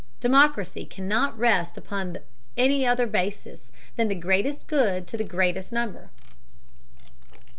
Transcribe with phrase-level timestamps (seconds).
[0.19, 2.17] Democracy cannot rest upon
[2.57, 6.09] any other basis than the greatest good to the greatest number.